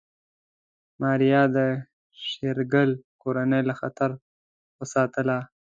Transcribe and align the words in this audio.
ماريا 1.01 1.41
د 1.55 1.57
شېرګل 2.27 2.89
کورنۍ 3.21 3.61
له 3.69 3.73
خطر 3.81 4.09
وساتله. 4.79 5.37